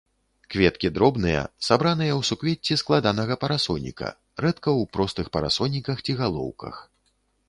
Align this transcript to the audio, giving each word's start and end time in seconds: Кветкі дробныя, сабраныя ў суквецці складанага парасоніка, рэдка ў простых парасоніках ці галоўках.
Кветкі 0.53 0.89
дробныя, 0.93 1.41
сабраныя 1.67 2.13
ў 2.19 2.27
суквецці 2.29 2.77
складанага 2.83 3.37
парасоніка, 3.43 4.09
рэдка 4.47 4.63
ў 4.63 4.81
простых 4.97 5.29
парасоніках 5.37 6.03
ці 6.07 6.17
галоўках. 6.23 6.75